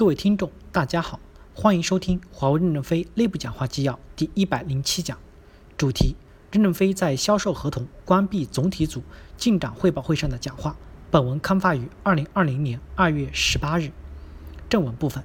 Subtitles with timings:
[0.00, 1.20] 各位听众，大家好，
[1.52, 5.18] 欢迎收听华为任正非内部讲话纪要第一百零七讲，
[5.76, 6.16] 主题：
[6.50, 9.02] 任正非在销售合同关闭总体组
[9.36, 10.74] 进展汇报会上的讲话。
[11.10, 13.90] 本文刊发于二零二零年二月十八日。
[14.70, 15.22] 正文部分：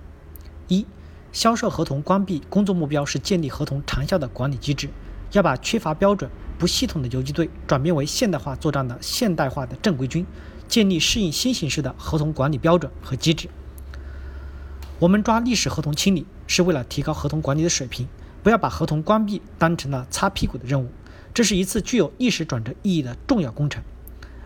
[0.68, 0.86] 一、
[1.32, 4.90] 销售合同关闭工作目标是建立合同长效的管理机制，
[5.32, 6.30] 要把缺乏标准、
[6.60, 10.26] 不系统的游击队转变为现代化作战的现代化的正规军。
[10.68, 13.48] 建立适应新形势的合同管理标准和机制。
[14.98, 18.08] 我们抓历史合同清理，是为了提高合同管理的水平，
[18.42, 20.88] 不要把合同关闭当成了擦屁股的任务。
[21.34, 23.84] 这是一次具有历史转折意义的重要工程。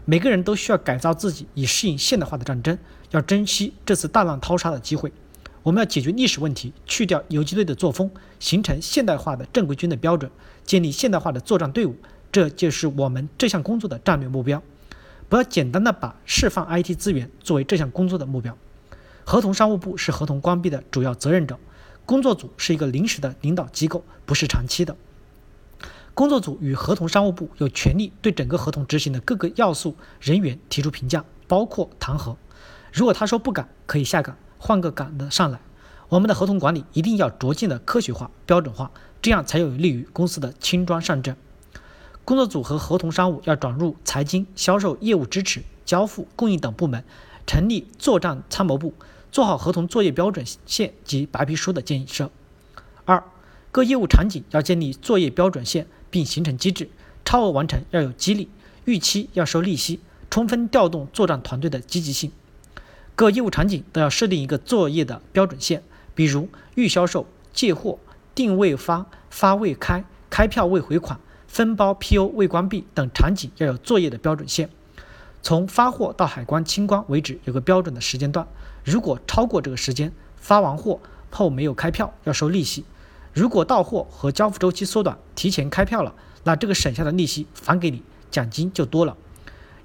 [0.06, 2.76] 每个人都需要改造自己，以适应现代化的战争。
[3.12, 5.12] 要珍惜这次大浪淘沙的机会。
[5.62, 8.10] 我们要解决历史问题，去掉游击队的作风，
[8.40, 10.32] 形成现代化的正规军的标准，
[10.66, 11.96] 建立现代化的作战队伍。
[12.32, 14.64] 这就是我们这项工作的战略目标。
[15.28, 18.58] 不要简单的把释放 IT 资源作为这项工作的目标。
[19.30, 21.60] 合同商务部是合同关闭的主要责任者，
[22.04, 24.96] 工作组是一个临时的领导机构，不是长期的。
[26.16, 32.38] 工作组与合同商务部有权利对整个合同执行的各个要素、人员提出评价，包括弹劾。
[32.92, 35.60] 如果他说不敢，可以下岗，换个岗的上来。
[36.08, 38.90] 我们的合同管理一定要逐渐的科学化、标准化，
[39.22, 41.38] 这样才有利于公司的轻装上阵。
[42.26, 47.04] 工作组和合同商务要转入财经、销售、业务支持、交付、供应等部门，
[47.46, 48.96] 成立作战参谋部，
[49.32, 52.32] 做好合同作业标准线及白皮书的建设。
[53.06, 53.24] 二、
[53.72, 56.90] 各业务场景要建立作业标准线，并形成机制，
[57.24, 58.50] 超额完成要有激励，
[58.86, 62.32] 逾期要收利息，充分调动作战团队的积极性。
[63.16, 65.84] 各业务场景都要设定一个作业的标准线，
[66.16, 68.00] 比如预销售、借货、
[68.34, 71.20] 定位发、发未开、开票未回款。
[71.48, 74.70] 分包 PO 未关闭等场景要有作业的标准线，
[75.42, 78.48] 从发货到海关清关为止有个标准的时间段。
[78.90, 82.84] 如果超过这个时间，发完货后没有开票要收利息；
[83.34, 89.16] 如果到货和交付周期缩短，提前开票了，那这个省下的利息返给你，奖金就多了。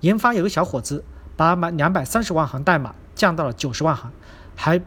[0.00, 1.04] 研发有个小伙子
[1.36, 4.10] 把满两百三十万行代码降到了九十万行，
[4.56, 4.80] 还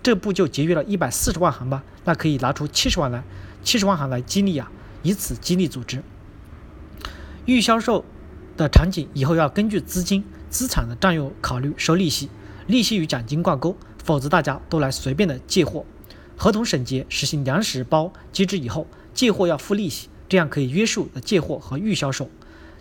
[0.00, 1.82] 这不就节约了一百四十万行吗？
[2.04, 3.24] 那可以拿出七十万来，
[3.64, 4.70] 七十万行来激励啊，
[5.02, 6.00] 以此激励组织。
[7.46, 8.04] 预销售
[8.56, 12.30] 的场景以后要根据资金资产的占用考虑收利息，
[12.66, 15.84] 利息与奖金挂钩，否则大家都来随便的借货。
[16.36, 22.28] 合同审结实行粮食包机制以后，借货要付利息，这样可以约束的借货和预销售。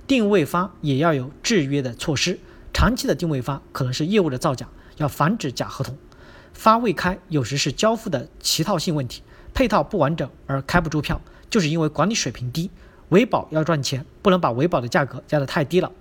[0.07, 2.39] 定位发也要有制约的措施，
[2.73, 4.67] 长期的定位发可能是业务的造假，
[4.97, 5.97] 要防止假合同。
[6.53, 9.21] 发未开有时是交付的齐套性问题，
[9.53, 12.69] 配套不完整而开不出票，就是因为管理水平低。
[13.09, 15.91] 维保要赚钱，不能把维保的价格压得太低了。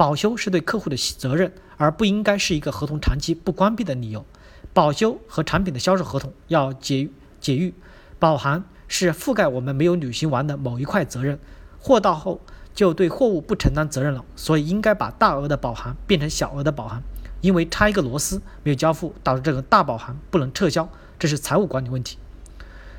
[0.00, 4.24] 保修是对客户的责任，而不应该是一个合同长期不关闭的理由。
[4.72, 7.74] 保修和产品的销售合同要解解预，
[8.18, 11.38] 保函是覆盖我们没有履行完的某一块责任，
[11.78, 12.40] 货到后
[12.74, 17.02] 就对货物不承担责任了，所以应该把大额的保函变成小额的保函。
[17.42, 22.16] 因为差一个螺丝没有交付，导致这个大保函不能撤销，这是财务管理问题。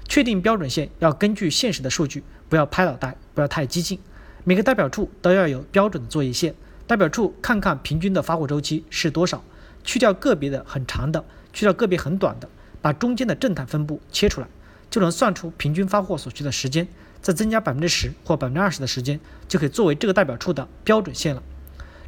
[0.08, 3.98] 确定标准线要根据现实的数据，不要拍脑袋，不要太激进。
[4.44, 6.54] 每个代表处都要有标准的作业线，
[6.88, 9.44] 代表处看看平均的发货周期是多少，
[9.84, 12.50] 去掉个别的很长的，去掉个别很短的，
[12.82, 14.48] 把中间的正态分布切出来，
[14.90, 16.88] 就能算出平均发货所需的时间，
[17.22, 21.42] 再增加百分之十或百分之二十的时间，就可以作为这个代表处的标准线了。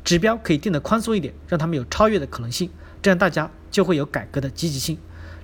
[0.03, 2.69] 指标可以定得宽松一点，让他们有超越的可能性，
[3.01, 4.97] 这样大家就会有改革的积极性。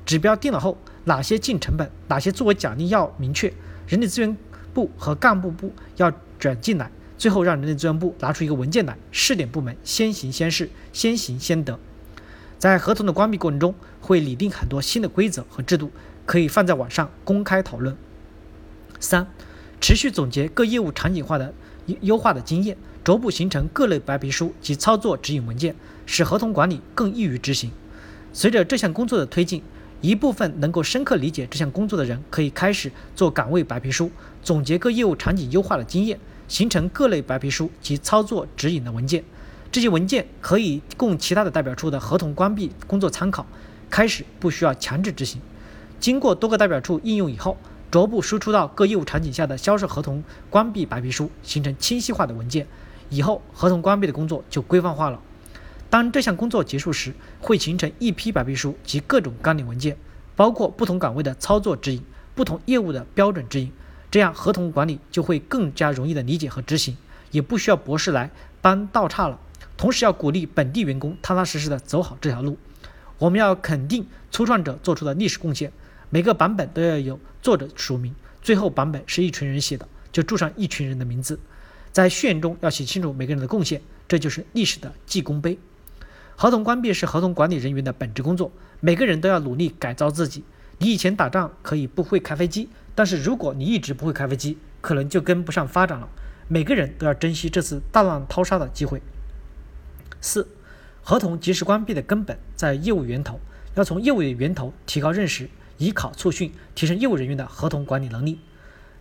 [0.06, 0.78] 指标定了后。
[1.06, 3.52] 哪些进成本，哪些作为奖励要明确。
[3.88, 4.38] 人力资源
[4.76, 11.78] 部和干部部要转进来，最后让人力资源部拿出一个文件来，试点部门先行先试，先行先得。
[12.58, 15.92] 在合同的关闭过程中，会拟定很多新的规则和制度，
[16.26, 17.96] 可以放在网上公开讨论。
[19.02, 19.28] 三，
[19.82, 21.54] 持续总结各业务场景化的
[22.02, 25.76] 优化的经验，逐步形成各类白皮书及操作指引文件，
[26.06, 27.70] 使合同管理更易于执行。
[28.32, 29.62] 随着这项工作的推进。
[30.02, 34.10] 一部分能够深刻理解这项工作的人，可以开始做岗位白皮书，
[34.42, 36.18] 总结各业务场景优化的经验，
[36.50, 39.24] 形成各类白皮书及操作指引的文件。
[39.72, 43.46] 这些文件可以供其他的代表处的合同关闭工作参考。
[43.90, 45.42] 开始不需要强制执行。
[46.00, 47.58] 经过多个代表处应用以后，
[47.90, 52.68] 逐步输出到各业务场景下的销售合同关闭白皮书，形成清晰化的文件。
[53.10, 55.20] 以后合同关闭的工作就规范化了。
[55.90, 59.98] 当这项工作结束时，会形成一批白皮书及各种纲领文件，
[60.36, 62.04] 包括不同岗位的操作指引、
[62.36, 63.72] 不同业务的标准指引。
[64.12, 66.98] 这样合同管理就会更加容易的理解和执行，
[67.32, 69.40] 也不需要博士来搬倒岔了。
[69.78, 72.58] 同时要鼓励本地员工踏踏实实的走好这条路。
[73.18, 75.72] 我们要肯定初创者做出的历史贡献，
[76.10, 81.40] 每个版本都要有作者署名，最后版本是一群人写的，就注上一群人的名字。
[81.92, 85.58] 在序言中要写清楚每个人的贡献，这就是历史的记功碑。
[86.36, 90.44] 合同关闭是合同管理人员的本职工作，每个人都要努力改造自己。
[90.80, 96.10] 你以前打仗可以不会开飞机，但是如果你一直不会开飞机，可能就跟不上发展了。
[96.48, 99.02] 每个人都要珍惜这次大浪淘沙的机会。
[100.20, 100.48] 四、
[101.02, 103.40] 合同及时关闭的根本在业务源头，
[103.76, 108.40] 要从业务的源头提高认识，以考促训，提升业务人员的合同管理能力。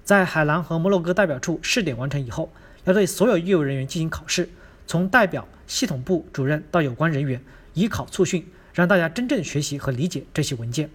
[0.05, 2.53] 在海南和摩洛哥代表处试点完成以后。
[2.85, 4.49] 要对所有业务人员进行考试，
[4.87, 7.43] 从代表、系统部主任到有关人员，
[7.75, 10.89] 以考促训，让大家真正学习和理解这些文件。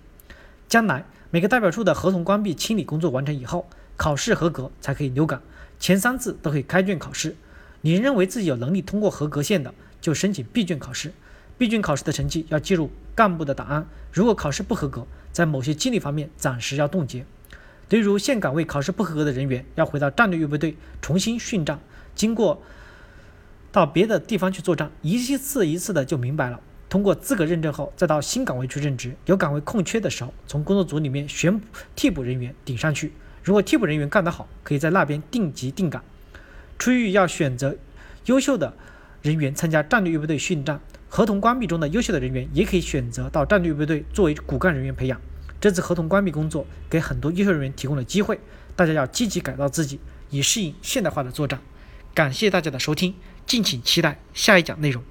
[0.74, 5.40] 将来每个代表处的合同关闭清理工作完成以后，考试合格才可以留岗，
[5.78, 7.36] 前三次都可以开卷考试。
[7.82, 9.72] 你认为自己有能力通过合格线的，
[10.02, 11.14] 就申请闭卷考试。
[11.60, 13.86] 闭卷考试的成绩要记入干部的档案。
[14.12, 17.24] 如果考试不合格，在某些经理方面暂时要冻结。
[17.90, 21.80] 例如现岗位考试不合格的人员，要回到战略预备队重新训战，
[22.16, 22.64] 经过
[23.72, 26.60] 到别的地方去作战，一次一次的就明白了。
[26.94, 29.16] 通过资格认证后，再到新岗位去任职。
[29.26, 33.12] 有岗位空缺的时候，从工作组里面选补替补人员顶上去。
[33.42, 36.04] 如果替补人员干得好，可以在那边定级定岗。
[36.78, 37.76] 出狱要选择
[38.26, 38.78] 优秀的
[39.24, 40.80] 人员参加战略预备队训战。
[41.10, 45.20] 合同关闭中的优秀的人员，也可以选择到战略预备队作为骨干人员培养。
[45.60, 48.40] 这次合同关闭工作给很多优秀人员提供了机会，
[48.76, 50.00] 大家要积极改造自己，
[50.30, 51.60] 以适应现代化的作战。
[52.14, 53.16] 感谢大家的收听，
[53.48, 55.04] 敬请期待下一讲内容。